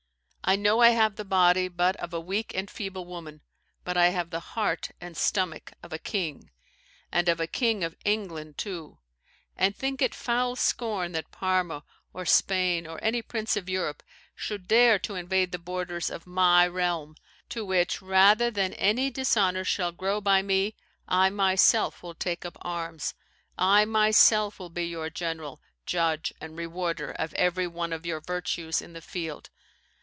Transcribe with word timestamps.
I 0.43 0.57
know 0.57 0.81
I 0.81 0.89
have 0.89 1.15
the 1.15 1.23
body 1.23 1.69
but 1.69 1.95
of 1.97 2.13
a 2.13 2.19
weak 2.19 2.51
and 2.53 2.69
feeble 2.69 3.05
woman, 3.05 3.39
but 3.85 3.95
I 3.95 4.09
have 4.09 4.31
the 4.31 4.41
heart 4.41 4.89
and 4.99 5.15
stomach 5.15 5.71
of 5.81 5.93
a 5.93 5.97
king, 5.99 6.49
and 7.09 7.29
of 7.29 7.39
a 7.39 7.47
King 7.47 7.85
of 7.85 7.95
England 8.03 8.57
too; 8.57 8.99
and 9.55 9.73
think 9.73 10.01
it 10.01 10.13
foul 10.13 10.57
scorn 10.57 11.13
that 11.13 11.31
Parma, 11.31 11.85
or 12.11 12.25
Spain, 12.25 12.85
or 12.85 13.01
any 13.01 13.21
prince 13.21 13.55
of 13.55 13.69
Europe, 13.69 14.03
should 14.35 14.67
dare 14.67 14.99
to 14.99 15.15
invade 15.15 15.53
the 15.53 15.59
borders 15.59 16.09
of 16.09 16.27
my 16.27 16.67
realm; 16.67 17.15
to 17.47 17.63
which, 17.63 18.01
rather 18.01 18.51
than 18.51 18.73
any 18.73 19.09
dishonour 19.09 19.63
shall 19.63 19.93
grow 19.93 20.19
by 20.19 20.41
me, 20.41 20.75
I 21.07 21.29
myself 21.29 22.03
will 22.03 22.15
take 22.15 22.43
up 22.43 22.57
arms, 22.61 23.13
I 23.57 23.85
myself 23.85 24.59
will 24.59 24.69
be 24.71 24.83
your 24.87 25.09
general, 25.09 25.61
judge, 25.85 26.33
and 26.41 26.57
rewarder 26.57 27.11
of 27.11 27.33
every 27.35 27.67
one 27.67 27.93
of 27.93 28.05
your 28.05 28.19
virtues 28.19 28.81
in 28.81 28.91
the 28.91 29.01
field. 29.01 29.49